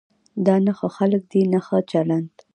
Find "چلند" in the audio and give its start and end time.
1.91-2.33